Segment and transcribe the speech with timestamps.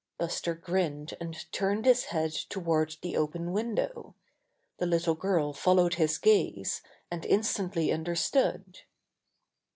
[0.17, 4.15] Buster grinned and turned his head toward the open window.
[4.79, 6.81] The little girl followed his gaze,
[7.11, 8.79] and instantly understood.